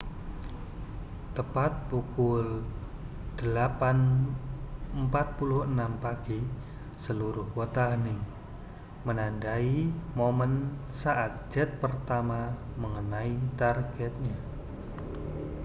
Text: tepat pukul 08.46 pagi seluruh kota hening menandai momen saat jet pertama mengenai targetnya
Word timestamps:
tepat 1.37 1.71
pukul 1.89 2.41
08.46 3.37 5.13
pagi 6.03 6.41
seluruh 7.05 7.45
kota 7.55 7.83
hening 7.93 8.17
menandai 9.07 9.71
momen 10.19 10.53
saat 11.01 11.31
jet 11.53 11.69
pertama 11.83 12.41
mengenai 12.83 13.33
targetnya 13.59 14.37